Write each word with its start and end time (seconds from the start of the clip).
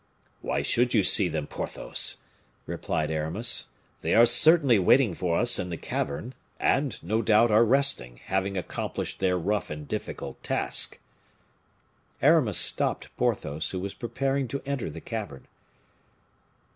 "Why 0.41 0.63
should 0.63 0.95
you 0.95 1.03
see 1.03 1.27
them, 1.27 1.45
Porthos?" 1.45 2.21
replied 2.65 3.11
Aramis. 3.11 3.67
"They 4.01 4.15
are 4.15 4.25
certainly 4.25 4.79
waiting 4.79 5.13
for 5.13 5.37
us 5.37 5.59
in 5.59 5.69
the 5.69 5.77
cavern, 5.77 6.33
and, 6.59 6.97
no 7.03 7.21
doubt, 7.21 7.51
are 7.51 7.63
resting, 7.63 8.17
having 8.17 8.57
accomplished 8.57 9.19
their 9.19 9.37
rough 9.37 9.69
and 9.69 9.87
difficult 9.87 10.41
task." 10.41 10.97
Aramis 12.19 12.57
stopped 12.57 13.15
Porthos, 13.15 13.69
who 13.69 13.79
was 13.79 13.93
preparing 13.93 14.47
to 14.47 14.63
enter 14.65 14.89
the 14.89 15.01
cavern. 15.01 15.45